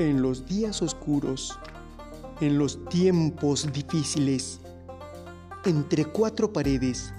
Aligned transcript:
En 0.00 0.22
los 0.22 0.46
días 0.46 0.80
oscuros, 0.80 1.58
en 2.40 2.56
los 2.56 2.82
tiempos 2.86 3.70
difíciles, 3.70 4.58
entre 5.66 6.06
cuatro 6.06 6.54
paredes, 6.54 7.12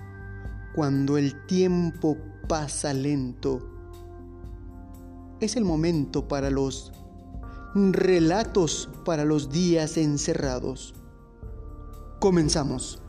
cuando 0.74 1.20
el 1.20 1.46
tiempo 1.46 2.18
pasa 2.48 2.92
lento, 2.92 3.60
es 5.40 5.56
el 5.58 5.64
momento 5.64 6.28
para 6.28 6.50
los 6.50 6.92
relatos 7.76 8.90
para 9.06 9.26
los 9.26 9.52
días 9.52 9.96
encerrados. 9.98 10.96
Comenzamos. 12.20 13.00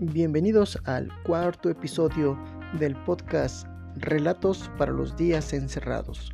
Bienvenidos 0.00 0.78
al 0.84 1.10
cuarto 1.24 1.68
episodio 1.68 2.38
del 2.78 2.94
podcast 3.02 3.66
Relatos 3.96 4.70
para 4.78 4.92
los 4.92 5.16
días 5.16 5.52
encerrados. 5.52 6.32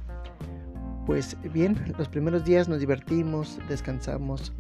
Pues 1.07 1.35
bien, 1.51 1.83
los 1.97 2.07
primeros 2.11 2.45
días 2.45 2.69
nos 2.69 2.81
divertimos, 2.81 3.59
descansamos, 3.67 4.53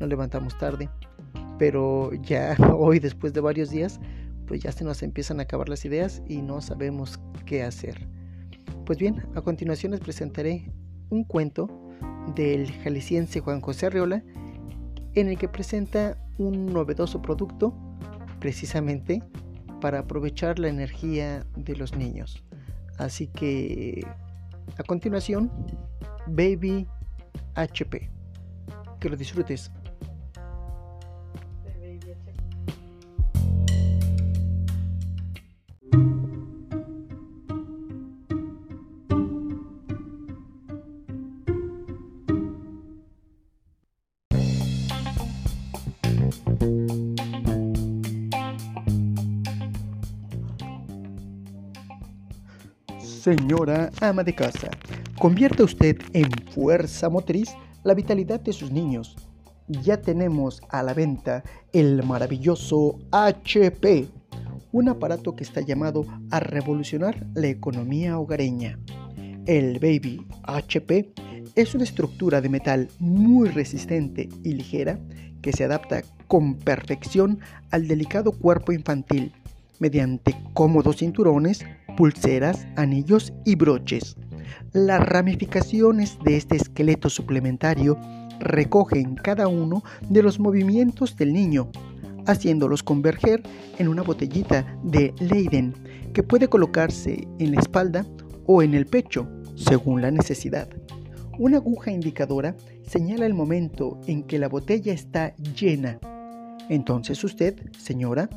nos 0.00 0.08
levantamos 0.08 0.58
tarde, 0.58 0.90
pero 1.56 2.12
ya 2.14 2.56
hoy 2.76 2.98
después 2.98 3.32
de 3.32 3.40
varios 3.40 3.70
días, 3.70 4.00
pues 4.48 4.60
ya 4.60 4.72
se 4.72 4.82
nos 4.82 5.04
empiezan 5.04 5.38
a 5.38 5.44
acabar 5.44 5.68
las 5.68 5.84
ideas 5.84 6.20
y 6.26 6.42
no 6.42 6.60
sabemos 6.60 7.20
qué 7.46 7.62
hacer. 7.62 8.08
Pues 8.86 8.98
bien, 8.98 9.22
a 9.36 9.40
continuación 9.40 9.92
les 9.92 10.00
presentaré 10.00 10.72
un 11.10 11.22
cuento 11.22 11.68
del 12.34 12.72
jalisciense 12.82 13.38
Juan 13.38 13.60
José 13.60 13.86
Arreola 13.86 14.24
en 15.14 15.28
el 15.28 15.38
que 15.38 15.48
presenta 15.48 16.18
un 16.38 16.66
novedoso 16.66 17.22
producto 17.22 17.72
precisamente 18.40 19.22
para 19.80 20.00
aprovechar 20.00 20.58
la 20.58 20.68
energía 20.68 21.46
de 21.56 21.76
los 21.76 21.94
niños. 21.96 22.42
Así 22.98 23.28
que 23.28 24.06
a 24.76 24.82
continuación, 24.82 25.50
Baby 26.26 26.86
HP. 27.54 28.10
Que 29.00 29.08
lo 29.08 29.16
disfrutes. 29.16 29.70
Señora 53.18 53.90
ama 54.00 54.22
de 54.22 54.32
casa, 54.32 54.70
convierta 55.18 55.64
usted 55.64 55.96
en 56.12 56.30
fuerza 56.54 57.08
motriz 57.08 57.48
la 57.82 57.94
vitalidad 57.94 58.38
de 58.38 58.52
sus 58.52 58.70
niños. 58.70 59.16
Ya 59.66 60.00
tenemos 60.00 60.62
a 60.68 60.84
la 60.84 60.94
venta 60.94 61.42
el 61.72 62.04
maravilloso 62.04 62.96
HP, 63.10 64.06
un 64.70 64.88
aparato 64.88 65.34
que 65.34 65.42
está 65.42 65.60
llamado 65.60 66.06
a 66.30 66.38
revolucionar 66.38 67.26
la 67.34 67.48
economía 67.48 68.20
hogareña. 68.20 68.78
El 69.46 69.80
Baby 69.80 70.24
HP 70.44 71.12
es 71.56 71.74
una 71.74 71.84
estructura 71.84 72.40
de 72.40 72.48
metal 72.48 72.88
muy 73.00 73.48
resistente 73.48 74.28
y 74.44 74.52
ligera 74.52 74.96
que 75.42 75.52
se 75.52 75.64
adapta 75.64 76.02
con 76.28 76.54
perfección 76.54 77.40
al 77.72 77.88
delicado 77.88 78.30
cuerpo 78.30 78.70
infantil 78.70 79.32
mediante 79.78 80.36
cómodos 80.54 80.98
cinturones 80.98 81.64
pulseras, 81.96 82.66
anillos 82.76 83.32
y 83.44 83.56
broches. 83.56 84.16
Las 84.72 85.00
ramificaciones 85.00 86.18
de 86.24 86.36
este 86.36 86.56
esqueleto 86.56 87.10
suplementario 87.10 87.98
recogen 88.38 89.16
cada 89.16 89.48
uno 89.48 89.82
de 90.08 90.22
los 90.22 90.38
movimientos 90.38 91.16
del 91.16 91.32
niño, 91.32 91.70
haciéndolos 92.26 92.82
converger 92.82 93.42
en 93.78 93.88
una 93.88 94.02
botellita 94.02 94.78
de 94.84 95.12
Leiden 95.18 95.74
que 96.12 96.22
puede 96.22 96.48
colocarse 96.48 97.26
en 97.38 97.54
la 97.54 97.60
espalda 97.60 98.06
o 98.46 98.62
en 98.62 98.74
el 98.74 98.86
pecho, 98.86 99.28
según 99.56 100.02
la 100.02 100.10
necesidad. 100.10 100.68
Una 101.38 101.56
aguja 101.56 101.90
indicadora 101.90 102.54
señala 102.86 103.26
el 103.26 103.34
momento 103.34 104.00
en 104.06 104.22
que 104.22 104.38
la 104.38 104.48
botella 104.48 104.92
está 104.92 105.34
llena 105.36 105.98
entonces 106.68 107.22
usted, 107.24 107.56
señora, 107.78 108.28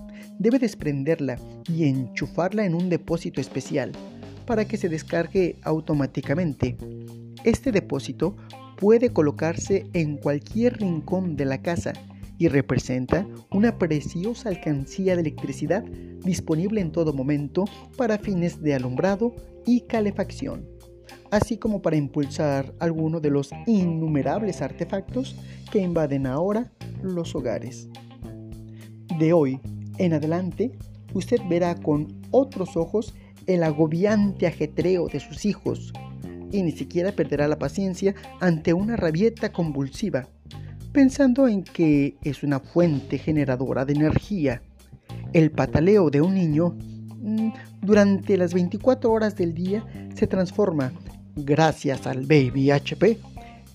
debe 0.41 0.57
desprenderla 0.57 1.37
y 1.69 1.85
enchufarla 1.85 2.65
en 2.65 2.73
un 2.73 2.89
depósito 2.89 3.39
especial 3.39 3.91
para 4.47 4.65
que 4.65 4.75
se 4.75 4.89
descargue 4.89 5.57
automáticamente. 5.61 6.77
Este 7.43 7.71
depósito 7.71 8.35
puede 8.77 9.11
colocarse 9.11 9.85
en 9.93 10.17
cualquier 10.17 10.77
rincón 10.77 11.35
de 11.35 11.45
la 11.45 11.61
casa 11.61 11.93
y 12.39 12.47
representa 12.47 13.27
una 13.51 13.77
preciosa 13.77 14.49
alcancía 14.49 15.13
de 15.13 15.21
electricidad 15.21 15.83
disponible 16.23 16.81
en 16.81 16.91
todo 16.91 17.13
momento 17.13 17.65
para 17.95 18.17
fines 18.17 18.63
de 18.63 18.73
alumbrado 18.73 19.35
y 19.67 19.81
calefacción, 19.81 20.67
así 21.29 21.57
como 21.57 21.83
para 21.83 21.97
impulsar 21.97 22.73
alguno 22.79 23.19
de 23.19 23.29
los 23.29 23.51
innumerables 23.67 24.63
artefactos 24.63 25.35
que 25.71 25.79
invaden 25.79 26.25
ahora 26.25 26.71
los 27.03 27.35
hogares. 27.35 27.87
De 29.19 29.33
hoy 29.33 29.59
en 30.01 30.13
adelante, 30.13 30.71
usted 31.13 31.37
verá 31.47 31.75
con 31.75 32.07
otros 32.31 32.75
ojos 32.75 33.13
el 33.45 33.63
agobiante 33.63 34.47
ajetreo 34.47 35.07
de 35.07 35.19
sus 35.19 35.45
hijos 35.45 35.93
y 36.51 36.63
ni 36.63 36.71
siquiera 36.71 37.11
perderá 37.11 37.47
la 37.47 37.59
paciencia 37.59 38.15
ante 38.39 38.73
una 38.73 38.95
rabieta 38.95 39.51
convulsiva, 39.51 40.27
pensando 40.91 41.47
en 41.47 41.63
que 41.63 42.15
es 42.23 42.41
una 42.41 42.59
fuente 42.59 43.19
generadora 43.19 43.85
de 43.85 43.93
energía. 43.93 44.63
El 45.33 45.51
pataleo 45.51 46.09
de 46.09 46.21
un 46.21 46.33
niño 46.33 46.75
mm, 47.21 47.49
durante 47.81 48.37
las 48.37 48.55
24 48.55 49.11
horas 49.11 49.35
del 49.35 49.53
día 49.53 49.85
se 50.15 50.25
transforma, 50.25 50.91
gracias 51.35 52.07
al 52.07 52.25
Baby 52.25 52.71
HP, 52.71 53.19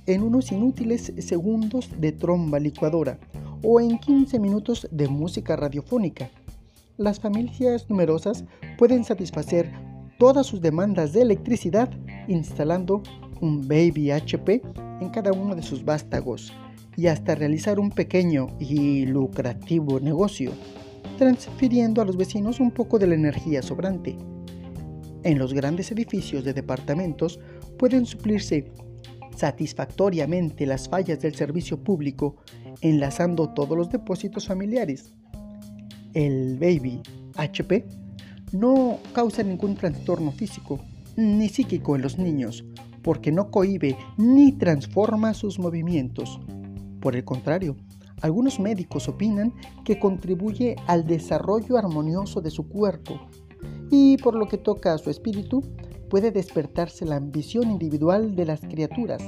en 0.06 0.22
unos 0.22 0.50
inútiles 0.50 1.12
segundos 1.18 1.88
de 1.98 2.10
tromba 2.10 2.58
licuadora 2.58 3.18
o 3.68 3.80
en 3.80 3.98
15 3.98 4.38
minutos 4.38 4.86
de 4.92 5.08
música 5.08 5.56
radiofónica. 5.56 6.30
Las 6.98 7.18
familias 7.18 7.90
numerosas 7.90 8.44
pueden 8.78 9.02
satisfacer 9.02 9.72
todas 10.20 10.46
sus 10.46 10.60
demandas 10.60 11.12
de 11.12 11.22
electricidad 11.22 11.90
instalando 12.28 13.02
un 13.40 13.66
Baby 13.66 14.12
HP 14.12 14.62
en 15.00 15.10
cada 15.10 15.32
uno 15.32 15.56
de 15.56 15.62
sus 15.62 15.84
vástagos 15.84 16.52
y 16.96 17.08
hasta 17.08 17.34
realizar 17.34 17.80
un 17.80 17.90
pequeño 17.90 18.46
y 18.60 19.04
lucrativo 19.04 19.98
negocio, 19.98 20.52
transfiriendo 21.18 22.00
a 22.00 22.04
los 22.04 22.16
vecinos 22.16 22.60
un 22.60 22.70
poco 22.70 23.00
de 23.00 23.08
la 23.08 23.14
energía 23.16 23.62
sobrante. 23.62 24.16
En 25.24 25.40
los 25.40 25.52
grandes 25.52 25.90
edificios 25.90 26.44
de 26.44 26.54
departamentos 26.54 27.40
pueden 27.76 28.06
suplirse 28.06 28.70
satisfactoriamente 29.34 30.66
las 30.66 30.88
fallas 30.88 31.20
del 31.20 31.34
servicio 31.34 31.82
público 31.82 32.36
enlazando 32.80 33.50
todos 33.50 33.76
los 33.76 33.90
depósitos 33.90 34.46
familiares. 34.46 35.12
El 36.14 36.58
Baby 36.58 37.00
HP 37.36 37.86
no 38.52 38.98
causa 39.12 39.42
ningún 39.42 39.74
trastorno 39.74 40.32
físico 40.32 40.80
ni 41.16 41.48
psíquico 41.48 41.96
en 41.96 42.02
los 42.02 42.18
niños 42.18 42.64
porque 43.02 43.30
no 43.30 43.50
cohibe 43.50 43.96
ni 44.16 44.52
transforma 44.52 45.32
sus 45.32 45.58
movimientos. 45.58 46.40
Por 47.00 47.14
el 47.14 47.24
contrario, 47.24 47.76
algunos 48.20 48.58
médicos 48.58 49.08
opinan 49.08 49.54
que 49.84 49.98
contribuye 49.98 50.74
al 50.86 51.06
desarrollo 51.06 51.76
armonioso 51.76 52.40
de 52.40 52.50
su 52.50 52.68
cuerpo 52.68 53.20
y 53.90 54.16
por 54.18 54.34
lo 54.34 54.48
que 54.48 54.58
toca 54.58 54.92
a 54.92 54.98
su 54.98 55.10
espíritu, 55.10 55.62
puede 56.10 56.30
despertarse 56.30 57.04
la 57.04 57.16
ambición 57.16 57.70
individual 57.70 58.34
de 58.34 58.46
las 58.46 58.60
criaturas, 58.60 59.22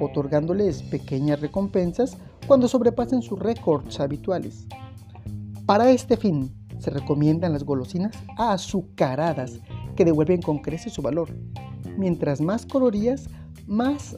otorgándoles 0.00 0.82
pequeñas 0.82 1.40
recompensas 1.40 2.16
cuando 2.46 2.68
sobrepasen 2.68 3.22
sus 3.22 3.38
récords 3.38 4.00
habituales. 4.00 4.66
Para 5.66 5.90
este 5.90 6.16
fin, 6.16 6.54
se 6.78 6.90
recomiendan 6.90 7.52
las 7.52 7.64
golosinas 7.64 8.16
azucaradas 8.36 9.60
que 9.96 10.04
devuelven 10.04 10.40
con 10.40 10.58
creces 10.58 10.92
su 10.92 11.02
valor. 11.02 11.28
Mientras 11.96 12.40
más 12.40 12.64
calorías, 12.64 13.28
más 13.66 14.16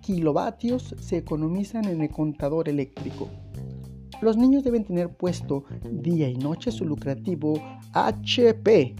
kilovatios 0.00 0.94
se 1.00 1.18
economizan 1.18 1.86
en 1.86 2.02
el 2.02 2.10
contador 2.10 2.68
eléctrico. 2.68 3.28
Los 4.20 4.36
niños 4.36 4.64
deben 4.64 4.84
tener 4.84 5.14
puesto 5.14 5.64
día 5.90 6.28
y 6.28 6.36
noche 6.36 6.70
su 6.70 6.84
lucrativo 6.84 7.60
HP. 7.92 8.94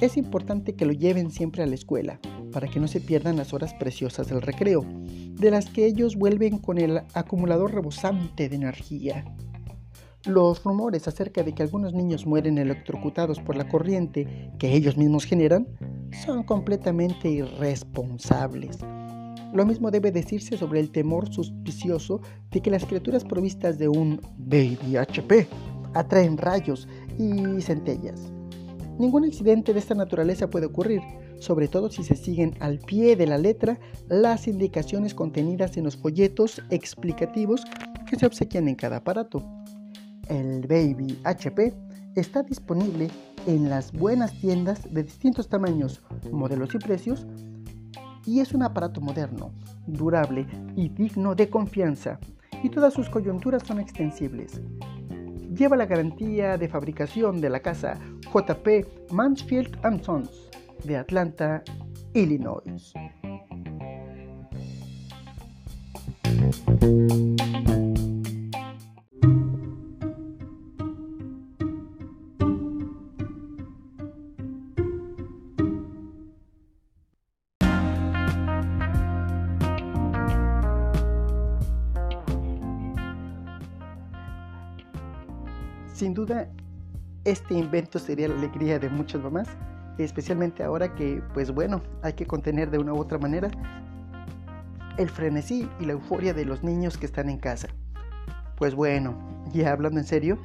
Es 0.00 0.16
importante 0.16 0.74
que 0.74 0.84
lo 0.84 0.92
lleven 0.92 1.30
siempre 1.30 1.62
a 1.62 1.66
la 1.66 1.74
escuela 1.74 2.20
para 2.56 2.68
que 2.68 2.80
no 2.80 2.88
se 2.88 3.02
pierdan 3.02 3.36
las 3.36 3.52
horas 3.52 3.74
preciosas 3.74 4.28
del 4.28 4.40
recreo, 4.40 4.82
de 4.88 5.50
las 5.50 5.66
que 5.66 5.84
ellos 5.84 6.16
vuelven 6.16 6.56
con 6.56 6.78
el 6.78 7.02
acumulador 7.12 7.74
rebosante 7.74 8.48
de 8.48 8.56
energía. 8.56 9.26
Los 10.24 10.64
rumores 10.64 11.06
acerca 11.06 11.42
de 11.42 11.52
que 11.52 11.62
algunos 11.62 11.92
niños 11.92 12.24
mueren 12.24 12.56
electrocutados 12.56 13.40
por 13.40 13.56
la 13.56 13.68
corriente 13.68 14.50
que 14.58 14.72
ellos 14.72 14.96
mismos 14.96 15.26
generan 15.26 15.68
son 16.24 16.44
completamente 16.44 17.28
irresponsables. 17.28 18.78
Lo 19.52 19.66
mismo 19.66 19.90
debe 19.90 20.10
decirse 20.10 20.56
sobre 20.56 20.80
el 20.80 20.90
temor 20.90 21.30
suspicioso 21.30 22.22
de 22.50 22.62
que 22.62 22.70
las 22.70 22.86
criaturas 22.86 23.22
provistas 23.22 23.76
de 23.76 23.88
un 23.88 24.18
Baby 24.38 24.96
HP 24.96 25.46
atraen 25.92 26.38
rayos 26.38 26.88
y 27.18 27.60
centellas. 27.60 28.32
Ningún 28.98 29.24
accidente 29.24 29.72
de 29.72 29.78
esta 29.78 29.94
naturaleza 29.94 30.48
puede 30.48 30.66
ocurrir, 30.66 31.02
sobre 31.38 31.68
todo 31.68 31.90
si 31.90 32.02
se 32.02 32.16
siguen 32.16 32.54
al 32.60 32.78
pie 32.78 33.14
de 33.16 33.26
la 33.26 33.36
letra 33.36 33.78
las 34.08 34.48
indicaciones 34.48 35.14
contenidas 35.14 35.76
en 35.76 35.84
los 35.84 35.96
folletos 35.96 36.62
explicativos 36.70 37.62
que 38.08 38.16
se 38.16 38.26
obsequian 38.26 38.68
en 38.68 38.74
cada 38.74 38.98
aparato. 38.98 39.44
El 40.28 40.66
Baby 40.66 41.18
HP 41.24 41.74
está 42.14 42.42
disponible 42.42 43.08
en 43.46 43.68
las 43.68 43.92
buenas 43.92 44.32
tiendas 44.40 44.82
de 44.92 45.02
distintos 45.02 45.48
tamaños, 45.48 46.02
modelos 46.32 46.74
y 46.74 46.78
precios 46.78 47.26
y 48.24 48.40
es 48.40 48.54
un 48.54 48.62
aparato 48.62 49.00
moderno, 49.00 49.52
durable 49.86 50.46
y 50.74 50.88
digno 50.88 51.34
de 51.34 51.48
confianza 51.48 52.18
y 52.62 52.70
todas 52.70 52.94
sus 52.94 53.08
coyunturas 53.10 53.62
son 53.62 53.78
extensibles. 53.78 54.60
Lleva 55.54 55.76
la 55.76 55.86
garantía 55.86 56.58
de 56.58 56.68
fabricación 56.68 57.40
de 57.40 57.50
la 57.50 57.60
casa 57.60 57.98
JP 58.36 59.12
Mansfield 59.12 59.78
Sons 60.04 60.28
de 60.84 60.96
Atlanta, 60.98 61.62
Illinois. 62.12 62.92
Sin 85.94 86.12
duda, 86.12 86.50
este 87.26 87.54
invento 87.54 87.98
sería 87.98 88.28
la 88.28 88.36
alegría 88.36 88.78
de 88.78 88.88
muchas 88.88 89.20
mamás, 89.20 89.48
especialmente 89.98 90.62
ahora 90.62 90.94
que, 90.94 91.20
pues 91.34 91.50
bueno, 91.50 91.82
hay 92.02 92.12
que 92.12 92.24
contener 92.24 92.70
de 92.70 92.78
una 92.78 92.92
u 92.92 92.98
otra 92.98 93.18
manera 93.18 93.50
el 94.96 95.10
frenesí 95.10 95.68
y 95.80 95.86
la 95.86 95.94
euforia 95.94 96.32
de 96.32 96.44
los 96.44 96.62
niños 96.62 96.96
que 96.96 97.04
están 97.04 97.28
en 97.28 97.38
casa. 97.38 97.66
Pues 98.56 98.76
bueno, 98.76 99.42
ya 99.52 99.72
hablando 99.72 99.98
en 99.98 100.06
serio, 100.06 100.38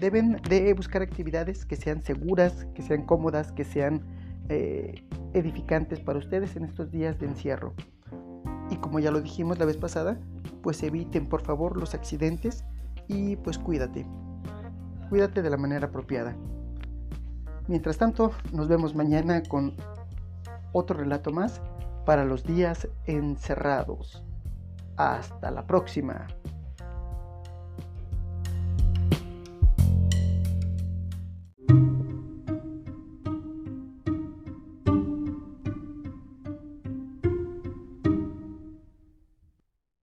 deben 0.00 0.40
de 0.48 0.74
buscar 0.74 1.00
actividades 1.00 1.64
que 1.64 1.76
sean 1.76 2.02
seguras, 2.02 2.66
que 2.74 2.82
sean 2.82 3.06
cómodas, 3.06 3.52
que 3.52 3.64
sean 3.64 4.02
eh, 4.48 5.04
edificantes 5.32 6.00
para 6.00 6.18
ustedes 6.18 6.56
en 6.56 6.64
estos 6.64 6.90
días 6.90 7.20
de 7.20 7.26
encierro. 7.26 7.72
Y 8.68 8.76
como 8.78 8.98
ya 8.98 9.12
lo 9.12 9.20
dijimos 9.20 9.60
la 9.60 9.64
vez 9.64 9.76
pasada, 9.76 10.18
pues 10.60 10.82
eviten 10.82 11.28
por 11.28 11.42
favor 11.42 11.76
los 11.76 11.94
accidentes 11.94 12.64
y 13.06 13.36
pues 13.36 13.58
cuídate 13.58 14.04
cuídate 15.10 15.42
de 15.42 15.50
la 15.50 15.56
manera 15.56 15.88
apropiada. 15.88 16.36
Mientras 17.66 17.98
tanto, 17.98 18.30
nos 18.52 18.68
vemos 18.68 18.94
mañana 18.94 19.42
con 19.42 19.74
otro 20.72 20.96
relato 20.96 21.32
más 21.32 21.60
para 22.06 22.24
los 22.24 22.44
días 22.44 22.88
encerrados. 23.06 24.24
Hasta 24.96 25.50
la 25.50 25.66
próxima. 25.66 26.28